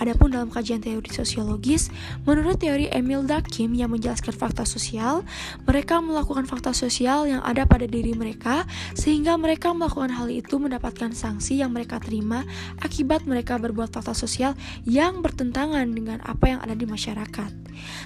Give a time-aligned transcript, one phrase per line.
[0.00, 1.92] Adapun dalam kajian teori sosiologis,
[2.24, 5.24] menurut teori Emil Durkheim yang menjelaskan fakta sosial,
[5.68, 8.64] mereka melakukan fakta sosial yang ada pada diri mereka
[8.96, 12.46] sehingga mereka melakukan hal itu mendapatkan sanksi yang mereka terima
[12.78, 14.54] akibat mereka berbuat fakta sosial
[14.86, 17.50] yang bertentangan dengan apa yang ada di masyarakat.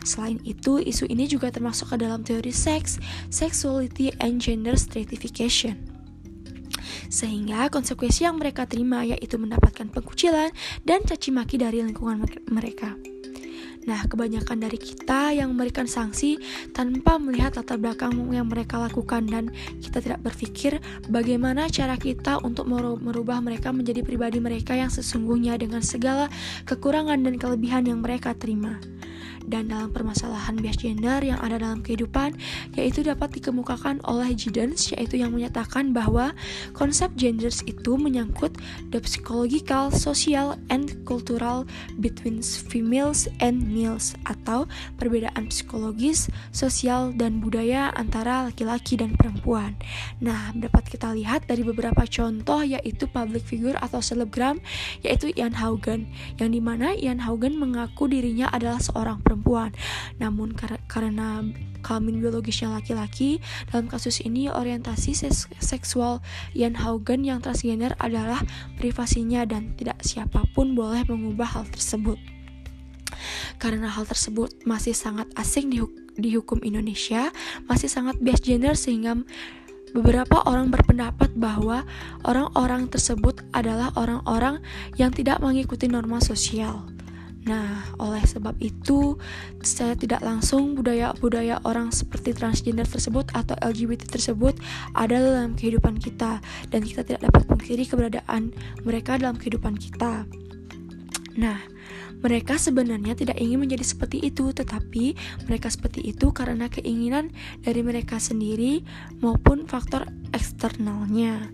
[0.02, 2.96] Selain itu, isu ini juga termasuk ke dalam teori seks,
[3.28, 6.00] sexuality, and gender stratification
[7.10, 10.54] sehingga konsekuensi yang mereka terima yaitu mendapatkan pengkucilan
[10.86, 12.94] dan caci maki dari lingkungan mereka.
[13.88, 16.36] Nah, kebanyakan dari kita yang memberikan sanksi
[16.76, 19.48] tanpa melihat latar belakang yang mereka lakukan dan
[19.80, 22.68] kita tidak berpikir bagaimana cara kita untuk
[23.00, 26.28] merubah mereka menjadi pribadi mereka yang sesungguhnya dengan segala
[26.68, 28.76] kekurangan dan kelebihan yang mereka terima
[29.48, 32.36] dan dalam permasalahan bias gender yang ada dalam kehidupan
[32.78, 36.32] yaitu dapat dikemukakan oleh Giddens yaitu yang menyatakan bahwa
[36.76, 38.54] konsep genders itu menyangkut
[38.94, 41.66] the psychological, social, and cultural
[41.98, 44.70] between females and males atau
[45.00, 49.74] perbedaan psikologis, sosial, dan budaya antara laki-laki dan perempuan.
[50.22, 54.62] Nah, dapat kita lihat dari beberapa contoh yaitu public figure atau selebgram
[55.02, 56.06] yaitu Ian Haugen
[56.38, 59.74] yang di mana Ian Haugen mengaku dirinya adalah seorang perempuan.
[60.22, 61.42] Namun kar karena
[61.82, 63.42] kelamin biologisnya laki-laki,
[63.74, 66.22] dalam kasus ini orientasi seks seksual
[66.54, 68.46] Ian Haugen yang transgender adalah
[68.78, 72.20] privasinya dan tidak siapa pun boleh mengubah hal tersebut.
[73.58, 75.82] Karena hal tersebut masih sangat asing di,
[76.16, 77.28] di hukum Indonesia,
[77.68, 79.20] masih sangat bias gender sehingga
[79.90, 81.82] beberapa orang berpendapat bahwa
[82.22, 84.62] orang-orang tersebut adalah orang-orang
[84.96, 86.86] yang tidak mengikuti norma sosial.
[87.40, 89.16] Nah, oleh sebab itu,
[89.64, 94.60] saya tidak langsung budaya-budaya orang seperti transgender tersebut atau LGBT tersebut
[94.92, 98.52] ada dalam kehidupan kita, dan kita tidak dapat pungkiri keberadaan
[98.84, 100.28] mereka dalam kehidupan kita.
[101.40, 101.64] Nah,
[102.20, 105.16] mereka sebenarnya tidak ingin menjadi seperti itu, tetapi
[105.48, 107.32] mereka seperti itu karena keinginan
[107.64, 108.84] dari mereka sendiri
[109.24, 110.04] maupun faktor
[110.36, 111.48] eksternalnya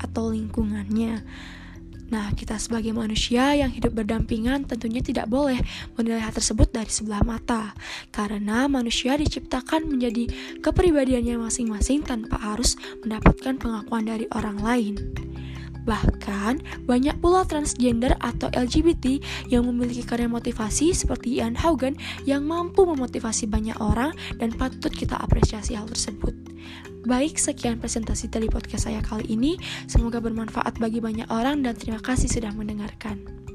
[0.00, 1.20] atau lingkungannya.
[2.06, 5.58] Nah, kita sebagai manusia yang hidup berdampingan tentunya tidak boleh
[5.98, 7.74] menilai hal tersebut dari sebelah mata,
[8.14, 10.30] karena manusia diciptakan menjadi
[10.62, 14.94] kepribadiannya masing-masing tanpa harus mendapatkan pengakuan dari orang lain.
[15.86, 21.94] Bahkan, banyak pula transgender atau LGBT yang memiliki karya motivasi seperti Ian Haugen
[22.26, 24.10] yang mampu memotivasi banyak orang
[24.42, 26.34] dan patut kita apresiasi hal tersebut.
[27.06, 29.54] Baik, sekian presentasi dari podcast saya kali ini.
[29.86, 33.45] Semoga bermanfaat bagi banyak orang dan terima kasih sudah mendengarkan.